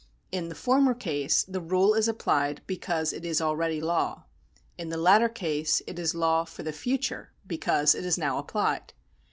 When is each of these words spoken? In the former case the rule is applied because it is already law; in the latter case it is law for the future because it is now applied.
In 0.31 0.49
the 0.49 0.55
former 0.55 0.95
case 0.95 1.43
the 1.43 1.61
rule 1.61 1.93
is 1.93 2.07
applied 2.07 2.63
because 2.65 3.13
it 3.13 3.23
is 3.23 3.39
already 3.39 3.79
law; 3.79 4.23
in 4.75 4.89
the 4.89 4.97
latter 4.97 5.29
case 5.29 5.83
it 5.85 5.99
is 5.99 6.15
law 6.15 6.43
for 6.43 6.63
the 6.63 6.73
future 6.73 7.33
because 7.45 7.93
it 7.93 8.03
is 8.03 8.17
now 8.17 8.39
applied. 8.39 8.93